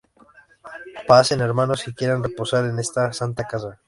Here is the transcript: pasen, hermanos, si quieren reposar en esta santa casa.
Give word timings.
pasen, 1.07 1.41
hermanos, 1.41 1.81
si 1.81 1.93
quieren 1.93 2.23
reposar 2.23 2.65
en 2.65 2.79
esta 2.79 3.13
santa 3.13 3.43
casa. 3.45 3.77